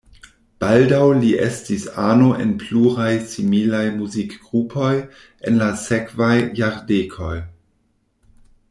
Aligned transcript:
Baldaŭ 0.61 1.01
li 1.17 1.27
estis 1.47 1.85
ano 2.05 2.29
en 2.45 2.55
pluraj 2.63 3.11
similaj 3.35 3.83
muzikgrupoj 3.99 4.91
en 5.51 5.63
la 5.65 5.71
sekvaj 5.87 6.35
jardekoj. 6.63 7.35